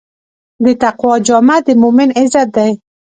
[0.63, 2.71] د تقوی جامه د مؤمن عزت دی.